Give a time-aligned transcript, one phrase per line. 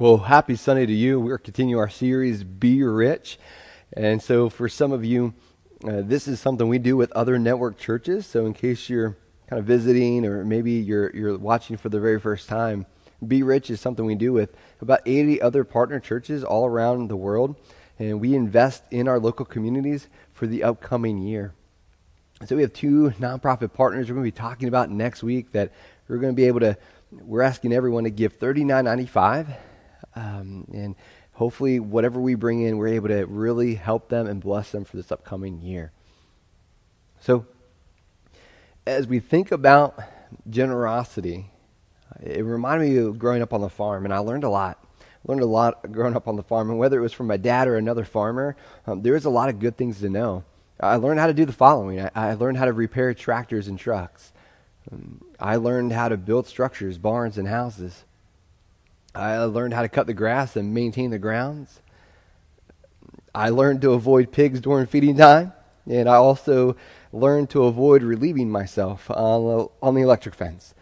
[0.00, 1.20] Well, happy Sunday to you.
[1.20, 3.38] We're continuing our series, Be Rich.
[3.92, 5.34] And so, for some of you,
[5.86, 8.24] uh, this is something we do with other network churches.
[8.24, 12.18] So, in case you're kind of visiting or maybe you're, you're watching for the very
[12.18, 12.86] first time,
[13.28, 17.16] Be Rich is something we do with about 80 other partner churches all around the
[17.16, 17.56] world.
[17.98, 21.52] And we invest in our local communities for the upcoming year.
[22.46, 25.74] So, we have two nonprofit partners we're going to be talking about next week that
[26.08, 26.78] we're going to be able to.
[27.12, 29.58] We're asking everyone to give $39.95
[30.14, 30.96] um, and
[31.32, 34.96] hopefully, whatever we bring in, we're able to really help them and bless them for
[34.96, 35.92] this upcoming year.
[37.20, 37.46] So,
[38.86, 39.98] as we think about
[40.48, 41.50] generosity,
[42.22, 44.78] it reminded me of growing up on the farm, and I learned a lot.
[45.00, 47.36] I learned a lot growing up on the farm, and whether it was from my
[47.36, 48.56] dad or another farmer,
[48.86, 50.44] um, there is a lot of good things to know.
[50.80, 53.78] I learned how to do the following I, I learned how to repair tractors and
[53.78, 54.32] trucks.
[54.90, 58.04] Um, I learned how to build structures, barns, and houses.
[59.14, 61.80] I learned how to cut the grass and maintain the grounds.
[63.34, 65.52] I learned to avoid pigs during feeding time,
[65.88, 66.76] and I also
[67.12, 70.74] learned to avoid relieving myself on the, on the electric fence.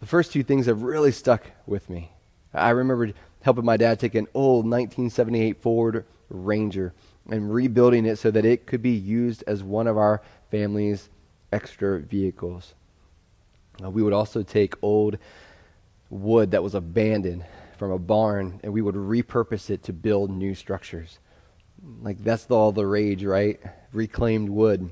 [0.00, 2.12] The first two things have really stuck with me.
[2.52, 3.12] I remember
[3.42, 6.92] helping my dad take an old 1978 Ford Ranger
[7.30, 11.08] and rebuilding it so that it could be used as one of our family's
[11.52, 12.74] extra vehicles.
[13.82, 15.18] Uh, we would also take old
[16.10, 17.44] wood that was abandoned
[17.78, 21.18] from a barn and we would repurpose it to build new structures.
[22.02, 23.60] Like that's all the rage, right?
[23.92, 24.90] Reclaimed wood.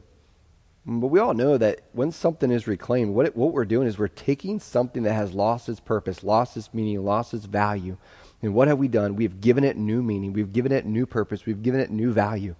[0.86, 3.98] But we all know that when something is reclaimed, what, it, what we're doing is
[3.98, 7.96] we're taking something that has lost its purpose, lost its meaning, lost its value.
[8.42, 9.16] And what have we done?
[9.16, 10.34] We've given it new meaning.
[10.34, 11.46] We've given it new purpose.
[11.46, 12.54] We've given it new value.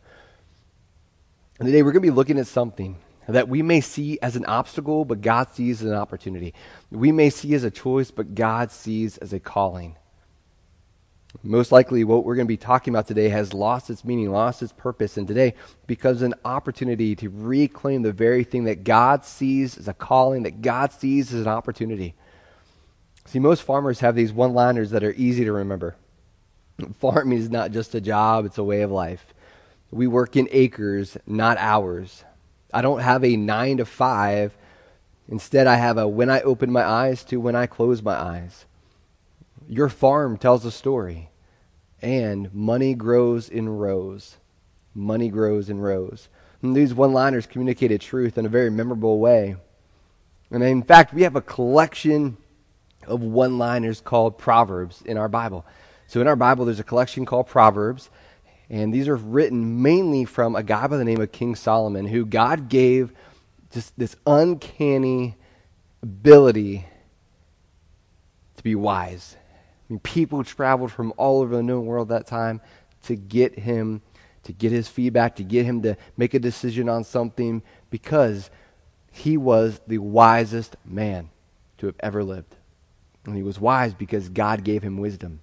[1.59, 2.97] And today we're going to be looking at something
[3.29, 6.55] that we may see as an obstacle, but God sees as an opportunity.
[6.91, 9.97] We may see as a choice, but God sees as a calling.
[11.43, 14.63] Most likely, what we're going to be talking about today has lost its meaning, lost
[14.63, 15.55] its purpose, and today
[15.87, 20.63] becomes an opportunity to reclaim the very thing that God sees as a calling, that
[20.63, 22.15] God sees as an opportunity.
[23.27, 25.97] See, most farmers have these one liners that are easy to remember.
[27.01, 29.35] Farming is not just a job, it's a way of life.
[29.91, 32.25] We work in acres, not hours.
[32.75, 34.57] I don't have a nine to five.
[35.29, 38.67] Instead, I have a when I open my eyes to when I close my eyes.
[39.69, 41.31] Your farm tells a story,
[42.03, 44.37] and money grows in rows.
[44.93, 46.29] Money grows in rows.
[46.61, 49.57] And these one liners communicated truth in a very memorable way.
[50.51, 52.37] And in fact, we have a collection
[53.07, 55.65] of one liners called Proverbs in our Bible.
[56.07, 58.11] So in our Bible, there's a collection called Proverbs.
[58.71, 62.25] And these are written mainly from a guy by the name of King Solomon, who
[62.25, 63.13] God gave
[63.71, 65.37] just this uncanny
[66.03, 66.87] ability
[68.57, 69.37] to be wise.
[69.39, 72.61] I mean, people traveled from all over the known world that time
[73.05, 74.01] to get him,
[74.45, 78.51] to get his feedback, to get him to make a decision on something because
[79.11, 81.31] he was the wisest man
[81.79, 82.57] to have ever lived.
[83.27, 85.41] And he was wise because God gave him wisdom.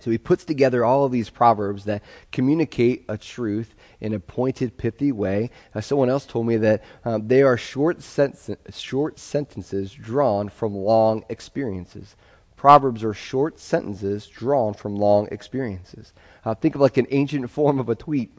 [0.00, 4.76] So he puts together all of these proverbs that communicate a truth in a pointed,
[4.76, 5.50] pithy way.
[5.74, 8.36] Uh, someone else told me that um, they are short, sen-
[8.72, 12.14] short sentences drawn from long experiences.
[12.56, 16.12] Proverbs are short sentences drawn from long experiences.
[16.44, 18.32] Uh, think of like an ancient form of a tweet.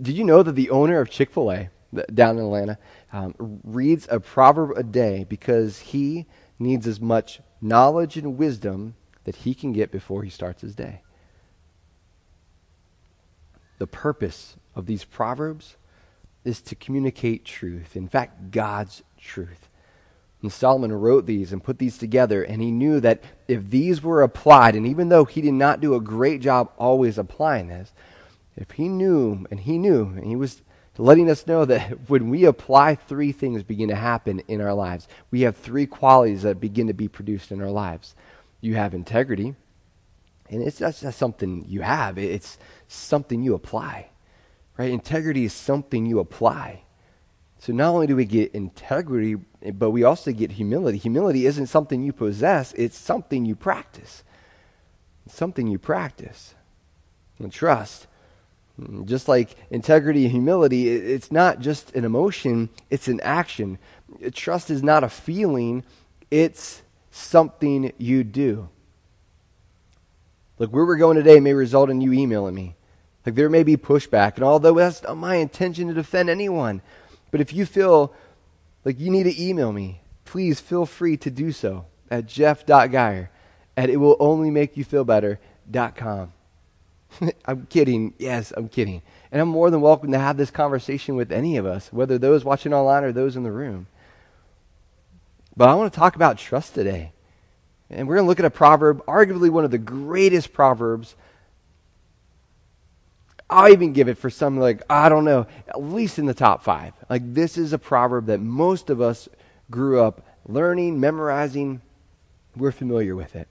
[0.00, 1.70] Did you know that the owner of Chick fil A
[2.12, 2.78] down in Atlanta
[3.12, 3.34] um,
[3.64, 6.26] reads a proverb a day because he
[6.58, 11.02] needs as much knowledge and wisdom that he can get before he starts his day.
[13.78, 15.76] The purpose of these proverbs
[16.44, 17.96] is to communicate truth.
[17.96, 19.68] In fact, God's truth.
[20.40, 24.22] And Solomon wrote these and put these together, and he knew that if these were
[24.22, 27.92] applied, and even though he did not do a great job always applying this,
[28.56, 30.62] if he knew, and he knew, and he was
[30.98, 35.06] letting us know that when we apply, three things begin to happen in our lives.
[35.30, 38.14] We have three qualities that begin to be produced in our lives
[38.62, 39.54] you have integrity,
[40.48, 42.56] and it's just something you have, it's
[42.88, 44.08] something you apply.
[44.78, 44.90] Right?
[44.90, 46.84] Integrity is something you apply.
[47.58, 49.36] So not only do we get integrity,
[49.74, 50.98] but we also get humility.
[50.98, 54.24] Humility isn't something you possess, it's something you practice.
[55.26, 56.54] It's something you practice.
[57.38, 58.06] And trust.
[58.80, 63.78] Mm, just like integrity and humility, it's not just an emotion, it's an action.
[64.32, 65.84] Trust is not a feeling,
[66.30, 66.82] it's
[67.12, 68.68] something you do.
[70.58, 72.74] Look, where we're going today may result in you emailing me.
[73.24, 76.82] Like there may be pushback, and although that's not my intention to defend anyone,
[77.30, 78.12] but if you feel
[78.84, 83.30] like you need to email me, please feel free to do so at jeff.geyer
[83.76, 86.32] at it will only make you feel better.com.
[87.44, 88.14] I'm kidding.
[88.18, 89.02] Yes, I'm kidding.
[89.30, 92.44] And I'm more than welcome to have this conversation with any of us, whether those
[92.44, 93.86] watching online or those in the room.
[95.56, 97.12] But I want to talk about trust today.
[97.90, 101.14] And we're going to look at a proverb, arguably one of the greatest proverbs.
[103.50, 106.62] I'll even give it for some, like, I don't know, at least in the top
[106.62, 106.94] five.
[107.10, 109.28] Like, this is a proverb that most of us
[109.70, 111.82] grew up learning, memorizing.
[112.56, 113.46] We're familiar with it.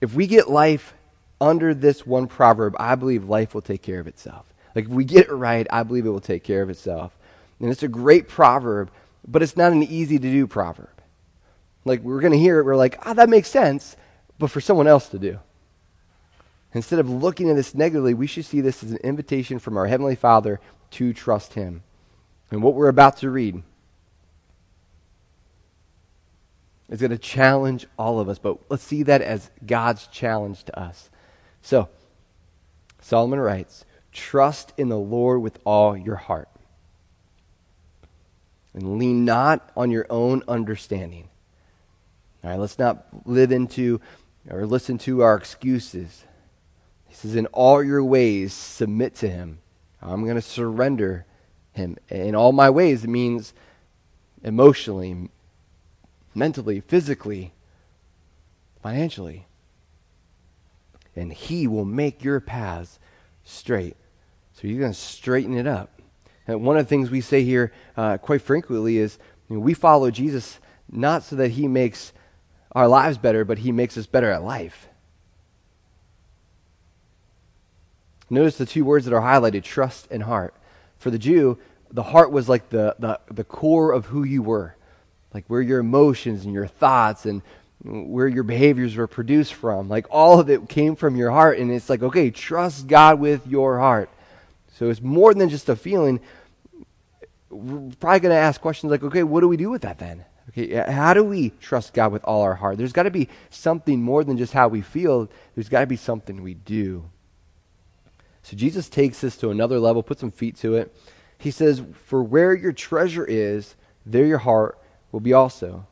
[0.00, 0.94] If we get life
[1.42, 4.46] under this one proverb, I believe life will take care of itself.
[4.74, 7.14] Like, if we get it right, I believe it will take care of itself.
[7.60, 8.90] And it's a great proverb
[9.26, 10.88] but it's not an easy to do proverb.
[11.84, 13.96] Like we're going to hear it, we're like, ah, oh, that makes sense,
[14.38, 15.38] but for someone else to do.
[16.74, 19.86] Instead of looking at this negatively, we should see this as an invitation from our
[19.86, 20.60] Heavenly Father
[20.92, 21.82] to trust Him.
[22.50, 23.62] And what we're about to read
[26.88, 30.78] is going to challenge all of us, but let's see that as God's challenge to
[30.78, 31.08] us.
[31.62, 31.88] So,
[33.00, 36.48] Solomon writes, Trust in the Lord with all your heart
[38.76, 41.28] and lean not on your own understanding.
[42.44, 44.00] All right, let's not live into
[44.48, 46.24] or listen to our excuses.
[47.08, 49.58] He says, In all your ways, submit to him.
[50.00, 51.24] I'm going to surrender
[51.72, 51.96] him.
[52.10, 53.54] In all my ways, it means
[54.44, 55.30] emotionally,
[56.34, 57.54] mentally, physically,
[58.82, 59.46] financially.
[61.16, 62.98] And he will make your paths
[63.42, 63.96] straight.
[64.52, 65.96] So you're going to straighten it up.
[66.46, 69.74] And one of the things we say here uh, quite frequently is you know, we
[69.74, 70.58] follow Jesus
[70.90, 72.12] not so that he makes
[72.72, 74.88] our lives better, but he makes us better at life.
[78.28, 80.54] Notice the two words that are highlighted trust and heart.
[80.98, 81.58] For the Jew,
[81.90, 84.74] the heart was like the, the, the core of who you were,
[85.32, 87.42] like where your emotions and your thoughts and
[87.84, 89.88] where your behaviors were produced from.
[89.88, 91.58] Like all of it came from your heart.
[91.58, 94.10] And it's like, okay, trust God with your heart.
[94.74, 96.20] So it's more than just a feeling.
[97.50, 100.24] We're probably going to ask questions like, okay, what do we do with that then?
[100.50, 102.78] Okay, how do we trust God with all our heart?
[102.78, 105.28] There's got to be something more than just how we feel.
[105.54, 107.10] There's got to be something we do.
[108.42, 110.94] So Jesus takes this to another level, puts some feet to it.
[111.36, 113.74] He says, For where your treasure is,
[114.04, 114.78] there your heart
[115.10, 115.86] will be also.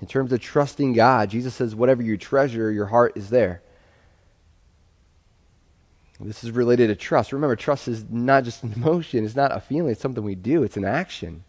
[0.00, 3.62] In terms of trusting God, Jesus says, Whatever you treasure, your heart is there.
[6.18, 7.32] This is related to trust.
[7.32, 10.62] Remember, trust is not just an emotion, it's not a feeling, it's something we do,
[10.62, 11.44] it's an action.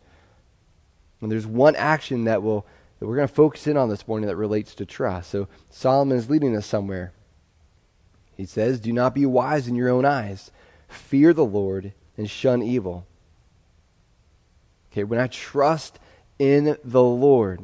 [1.21, 2.65] And there's one action that will
[2.99, 5.29] that we're going to focus in on this morning that relates to trust.
[5.29, 7.13] So Solomon is leading us somewhere.
[8.35, 10.51] He says, Do not be wise in your own eyes.
[10.87, 13.05] Fear the Lord and shun evil.
[14.91, 15.99] Okay, when I trust
[16.39, 17.59] in the Lord,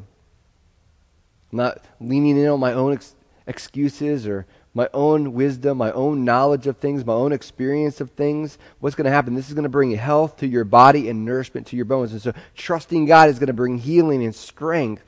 [1.52, 3.16] I'm not leaning in on my own ex-
[3.48, 8.58] excuses or my own wisdom, my own knowledge of things, my own experience of things,
[8.80, 9.36] what's going to happen?
[9.36, 12.12] This is going to bring health to your body and nourishment to your bones.
[12.12, 15.04] And so trusting God is going to bring healing and strength.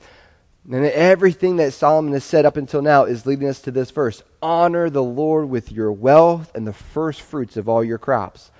[0.70, 4.22] And everything that Solomon has said up until now is leading us to this verse
[4.40, 8.50] Honor the Lord with your wealth and the first fruits of all your crops.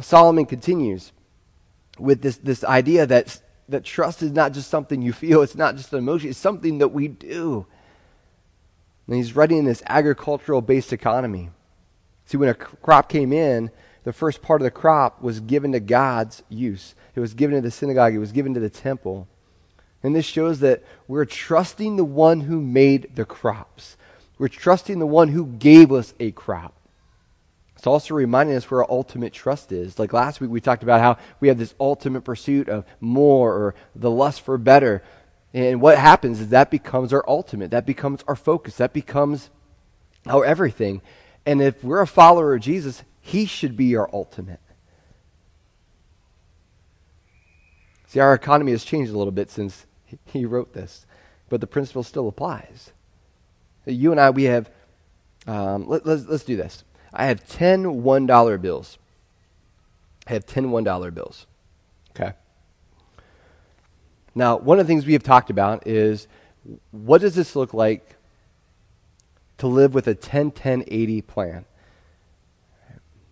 [0.00, 1.12] Solomon continues
[1.98, 5.76] with this, this idea that, that trust is not just something you feel, it's not
[5.76, 7.66] just an emotion, it's something that we do.
[9.08, 11.50] And he's writing in this agricultural based economy.
[12.26, 13.70] See, when a crop came in,
[14.04, 16.94] the first part of the crop was given to God's use.
[17.14, 19.26] It was given to the synagogue, it was given to the temple.
[20.02, 23.96] And this shows that we're trusting the one who made the crops.
[24.38, 26.74] We're trusting the one who gave us a crop.
[27.76, 29.98] It's also reminding us where our ultimate trust is.
[29.98, 33.74] Like last week, we talked about how we have this ultimate pursuit of more or
[33.94, 35.02] the lust for better.
[35.54, 39.50] And what happens is that becomes our ultimate, that becomes our focus, that becomes
[40.26, 41.00] our everything.
[41.46, 44.60] And if we're a follower of Jesus, he should be our ultimate.
[48.08, 49.86] See, our economy has changed a little bit since
[50.26, 51.06] he wrote this,
[51.48, 52.92] but the principle still applies.
[53.84, 54.70] You and I, we have,
[55.46, 56.84] um, let, let's, let's do this.
[57.12, 58.98] I have 10 $1 bills.
[60.26, 61.46] I have 10 $1 bills.
[62.10, 62.32] Okay.
[64.38, 66.28] Now, one of the things we have talked about is
[66.90, 68.16] what does this look like
[69.58, 71.64] to live with a 10 10 80 plan?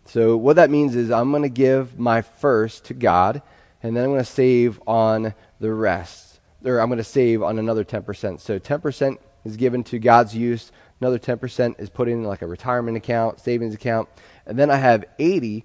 [0.05, 3.41] So, what that means is I'm going to give my first to God,
[3.83, 6.27] and then I'm going to save on the rest
[6.67, 8.41] or I'm going to save on another 10%.
[8.41, 12.97] So 10% is given to God's use, another 10% is put in like a retirement
[12.97, 14.09] account, savings account,
[14.47, 15.63] and then I have 80%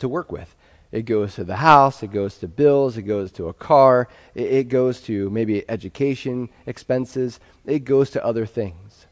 [0.00, 0.54] to work with.
[0.90, 4.52] It goes to the house, it goes to bills, it goes to a car, it,
[4.52, 9.06] it goes to maybe education expenses, it goes to other things.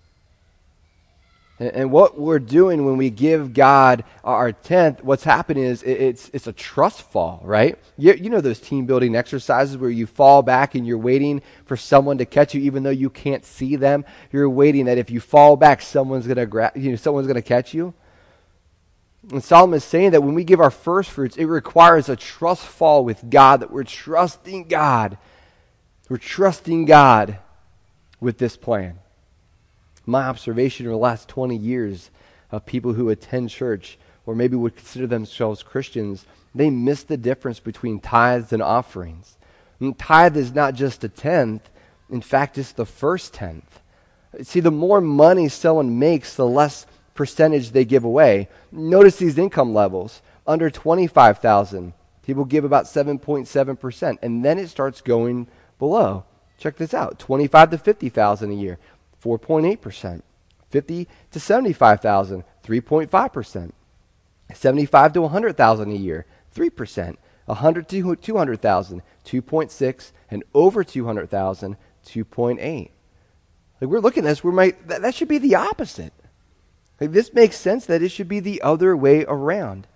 [1.58, 6.00] And, and what we're doing when we give God our tenth, what's happening is it,
[6.00, 7.78] it's, it's a trust fall, right?
[7.96, 11.76] You, you know those team building exercises where you fall back and you're waiting for
[11.76, 14.04] someone to catch you even though you can't see them.
[14.32, 17.74] You're waiting that if you fall back, someone's to gra- you know, someone's to catch
[17.74, 17.94] you.
[19.30, 22.64] And Solomon is saying that when we give our first fruits, it requires a trust
[22.64, 25.18] fall with God, that we're trusting God.
[26.08, 27.38] We're trusting God
[28.20, 29.00] with this plan
[30.06, 32.10] my observation over the last 20 years
[32.50, 37.60] of people who attend church or maybe would consider themselves Christians, they miss the difference
[37.60, 39.36] between tithes and offerings.
[39.80, 41.68] And tithe is not just a tenth,
[42.08, 43.80] in fact, it's the first tenth.
[44.42, 46.86] See, the more money someone makes, the less
[47.16, 48.48] percentage they give away.
[48.70, 50.22] Notice these income levels.
[50.46, 51.92] Under 25,000,
[52.22, 56.24] people give about 7.7%, and then it starts going below.
[56.58, 58.78] Check this out 25 to 50,000 a year.
[59.22, 60.22] 4.8%.
[60.70, 63.72] 50 to 75,000, 3.5%.
[64.54, 67.16] 75 to 100,000 a year, 3%.
[67.46, 72.90] 100 to 200,000, 2.6, and over 200,000, 2.8.
[73.80, 76.12] Like we're looking at this, we might that, that should be the opposite.
[77.00, 79.86] Like this makes sense that it should be the other way around.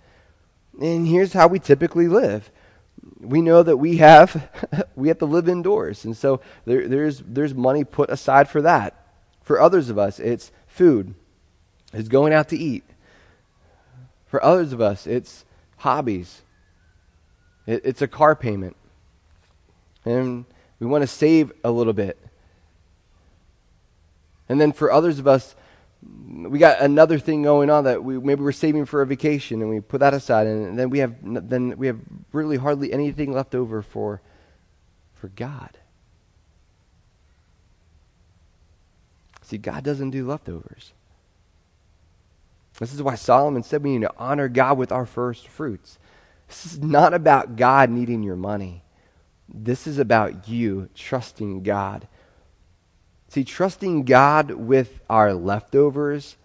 [0.79, 2.51] And here's how we typically live.
[3.19, 4.49] We know that we have
[4.95, 8.97] we have to live indoors, and so there, there's there's money put aside for that.
[9.41, 11.15] For others of us, it's food,
[11.93, 12.83] it's going out to eat.
[14.27, 15.45] For others of us, it's
[15.77, 16.43] hobbies,
[17.65, 18.75] it, it's a car payment.
[20.05, 20.45] And
[20.79, 22.17] we want to save a little bit.
[24.49, 25.55] And then for others of us,
[26.03, 29.69] we got another thing going on that we maybe we're saving for a vacation and
[29.69, 31.99] we put that aside and then we have then we have
[32.33, 34.21] really hardly anything left over for
[35.13, 35.77] for God.
[39.43, 40.93] See, God doesn't do leftovers.
[42.79, 45.99] This is why Solomon said we need to honor God with our first fruits.
[46.47, 48.81] This is not about God needing your money.
[49.47, 52.07] This is about you trusting God.
[53.31, 56.35] See, trusting God with our leftovers,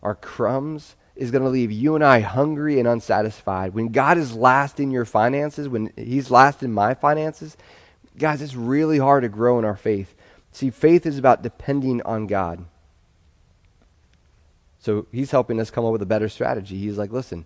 [0.00, 3.74] our crumbs, is going to leave you and I hungry and unsatisfied.
[3.74, 7.56] When God is last in your finances, when He's last in my finances,
[8.16, 10.14] guys, it's really hard to grow in our faith.
[10.52, 12.64] See, faith is about depending on God.
[14.78, 16.78] So he's helping us come up with a better strategy.
[16.78, 17.44] He's like, listen,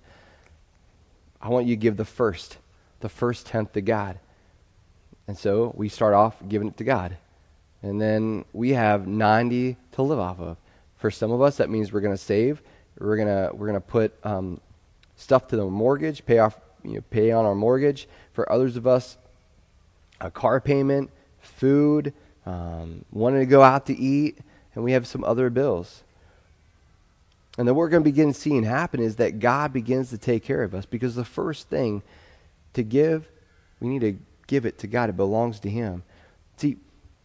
[1.41, 2.59] I want you to give the first,
[3.01, 4.19] the first tenth to God.
[5.27, 7.17] And so we start off giving it to God.
[7.85, 10.57] And then we have 90 to live off of.
[10.97, 12.63] For some of us, that means we're going to save.
[12.99, 14.59] We're going to we're gonna put um,
[15.17, 18.09] stuff to the mortgage, pay off, you know, pay on our mortgage.
[18.33, 19.19] For others of us,
[20.19, 21.11] a car payment,
[21.41, 22.15] food,
[22.47, 24.39] um, wanting to go out to eat,
[24.75, 26.05] and we have some other bills.
[27.59, 30.43] And then what we're going to begin seeing happen is that God begins to take
[30.43, 32.03] care of us because the first thing
[32.73, 33.29] to give,
[33.79, 35.11] we need to give it to God.
[35.11, 36.03] It belongs to Him.
[36.57, 36.79] See,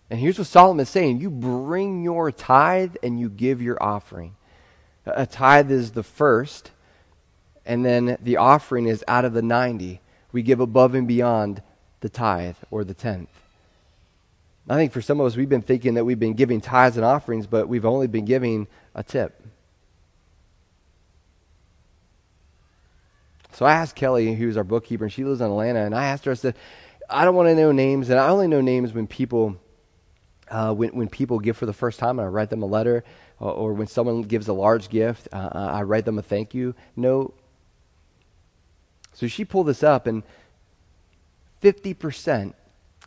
[0.10, 4.36] And here's what Solomon is saying you bring your tithe and you give your offering.
[5.06, 6.72] A tithe is the first,
[7.66, 10.02] and then the offering is out of the 90.
[10.32, 11.62] We give above and beyond
[12.02, 13.30] the tithe or the tenth.
[14.70, 17.06] I think for some of us, we've been thinking that we've been giving tithes and
[17.06, 19.42] offerings, but we've only been giving a tip.
[23.54, 26.26] So I asked Kelly, who's our bookkeeper, and she lives in Atlanta, and I asked
[26.26, 26.56] her, I said,
[27.10, 29.58] I don't want to know names, and I only know names when people,
[30.50, 33.04] uh, when, when people give for the first time, and I write them a letter,
[33.40, 36.76] or, or when someone gives a large gift, uh, I write them a thank you
[36.96, 37.38] note.
[39.14, 40.24] So she pulled this up, and
[41.62, 42.54] 50%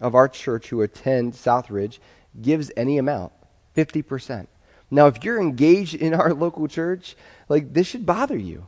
[0.00, 1.98] of our church who attend Southridge
[2.40, 3.32] gives any amount.
[3.76, 4.46] 50%.
[4.90, 7.16] Now, if you're engaged in our local church,
[7.48, 8.66] like this should bother you.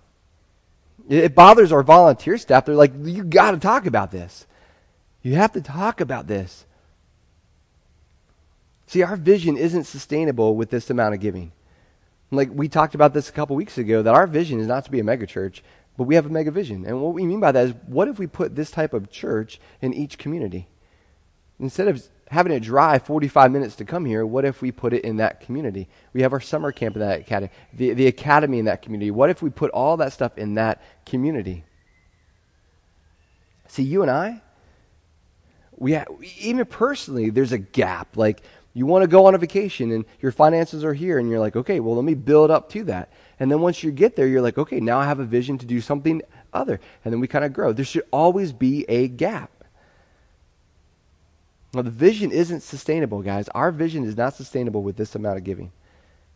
[1.09, 2.65] It bothers our volunteer staff.
[2.65, 4.47] They're like, you got to talk about this.
[5.23, 6.65] You have to talk about this.
[8.95, 11.51] See, our vision isn't sustainable with this amount of giving.
[12.31, 14.91] Like we talked about this a couple weeks ago, that our vision is not to
[14.93, 15.63] be a megachurch,
[15.97, 16.87] but we have a mega vision.
[16.87, 19.59] And what we mean by that is what if we put this type of church
[19.83, 20.69] in each community?
[21.59, 25.05] Instead of having to drive 45 minutes to come here, what if we put it
[25.05, 25.89] in that community?
[26.13, 29.11] We have our summer camp in that academy, the, the academy in that community.
[29.11, 31.65] What if we put all that stuff in that community?
[33.67, 34.41] See, you and I,
[35.77, 36.07] we have,
[36.39, 38.17] even personally, there's a gap.
[38.17, 38.41] Like,
[38.75, 41.57] you want to go on a vacation and your finances are here, and you're like,
[41.57, 43.13] okay, well, let me build up to that.
[43.39, 45.67] And then once you get there, you're like, okay, now I have a vision to
[45.67, 46.81] do something other.
[47.05, 47.73] And then we kind of grow.
[47.73, 49.51] There should always be a gap.
[51.73, 53.49] Now, the vision isn't sustainable, guys.
[53.49, 55.73] Our vision is not sustainable with this amount of giving.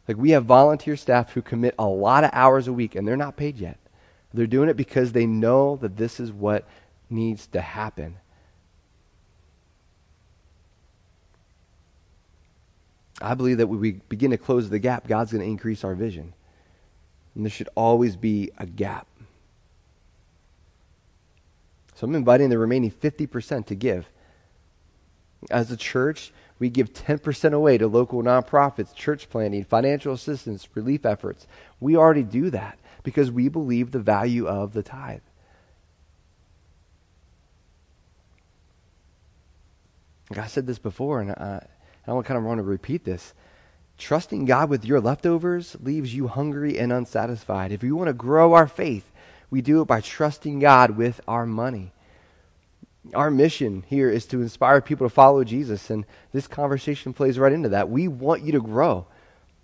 [0.07, 3.17] Like, we have volunteer staff who commit a lot of hours a week, and they're
[3.17, 3.79] not paid yet.
[4.33, 6.67] They're doing it because they know that this is what
[7.11, 8.17] needs to happen.
[13.21, 15.95] I believe that when we begin to close the gap, God's going to increase our
[15.95, 16.35] vision.
[17.35, 19.07] And there should always be a gap.
[21.95, 24.09] So I'm inviting the remaining 50% to give.
[25.51, 31.05] As a church, we give 10% away to local nonprofits, church planting, financial assistance, relief
[31.05, 31.47] efforts.
[31.81, 35.21] We already do that because we believe the value of the tithe.
[40.31, 41.67] Like I said this before, and I,
[42.09, 43.35] I kind of want to repeat this.
[43.99, 47.73] Trusting God with your leftovers leaves you hungry and unsatisfied.
[47.73, 49.11] If we want to grow our faith,
[49.51, 51.93] we do it by trusting God with our money.
[53.15, 57.53] Our mission here is to inspire people to follow Jesus, and this conversation plays right
[57.53, 57.91] into that.
[57.91, 59.07] We want you to grow.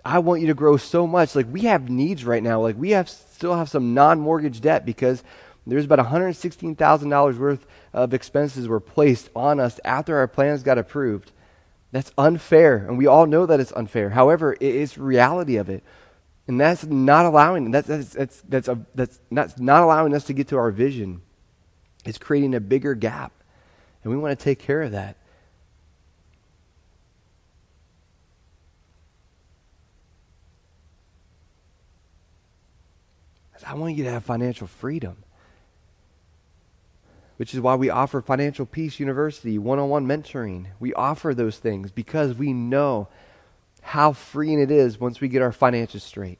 [0.05, 1.35] I want you to grow so much.
[1.35, 2.61] Like we have needs right now.
[2.61, 5.23] Like we have still have some non-mortgage debt because
[5.67, 11.33] there's about $116,000 worth of expenses were placed on us after our plans got approved.
[11.95, 14.11] That's unfair, and we all know that it's unfair.
[14.11, 15.85] However, it is reality of it.
[16.49, 20.33] And that's not allowing that's that's that's that's, a, that's not, not allowing us to
[20.33, 21.23] get to our vision.
[22.05, 23.33] It's creating a bigger gap.
[24.03, 25.17] And we want to take care of that.
[33.65, 35.19] I want you to have financial freedom.
[37.37, 40.67] Which is why we offer Financial Peace University, one on one mentoring.
[40.79, 43.09] We offer those things because we know
[43.83, 46.39] how freeing it is once we get our finances straight.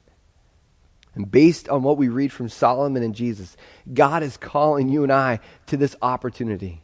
[1.13, 3.55] And based on what we read from Solomon and Jesus,
[3.93, 6.81] God is calling you and I to this opportunity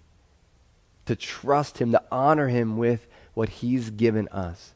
[1.05, 4.73] to trust Him, to honor Him with what He's given us.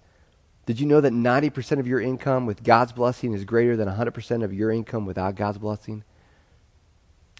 [0.66, 4.44] Did you know that 90% of your income with God's blessing is greater than 100%
[4.44, 6.04] of your income without God's blessing?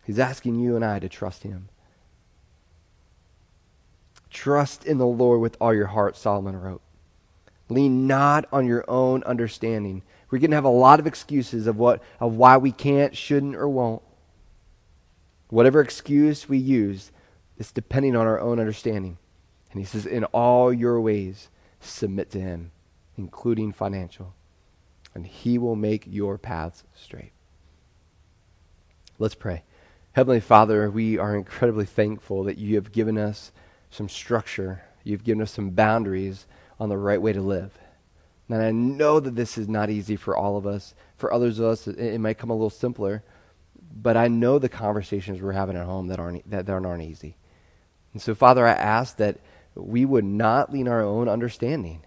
[0.06, 1.70] He's asking you and I to trust Him.
[4.36, 6.82] Trust in the Lord with all your heart, Solomon wrote.
[7.70, 10.04] Lean not on your own understanding.
[10.30, 13.56] We're going to have a lot of excuses of what of why we can't, shouldn't,
[13.56, 14.02] or won't.
[15.48, 17.14] Whatever excuse we use,
[17.58, 19.18] it's depending on our own understanding.
[19.72, 21.48] And he says, in all your ways,
[21.80, 22.72] submit to him,
[23.18, 24.34] including financial,
[25.14, 27.32] and he will make your paths straight.
[29.18, 29.64] Let's pray.
[30.12, 33.54] Heavenly Father, we are incredibly thankful that you have given us
[33.96, 36.46] some structure, you've given us some boundaries
[36.80, 37.78] on the right way to live.
[38.50, 40.94] And I know that this is not easy for all of us.
[41.18, 43.24] For others of us, it, it might come a little simpler.
[43.96, 47.38] But I know the conversations we're having at home that aren't, that, that aren't easy.
[48.14, 49.40] And so, Father, I ask that
[49.74, 52.02] we would not lean our own understanding,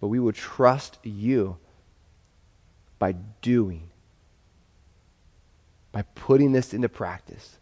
[0.00, 1.58] but we would trust you
[2.98, 3.90] by doing,
[5.92, 7.58] by putting this into practice,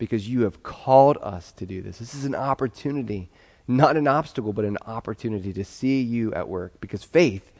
[0.00, 1.98] because you have called us to do this.
[1.98, 3.30] This is an opportunity
[3.70, 7.52] not an obstacle, but an opportunity to see you at work because faith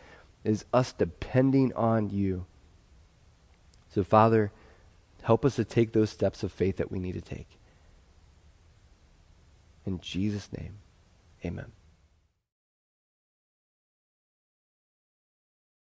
[0.43, 2.47] is us depending on you.
[3.95, 4.51] So, Father,
[5.23, 7.47] help us to take those steps of faith that we need to take.
[9.87, 10.75] In Jesus' name,
[11.45, 11.71] amen.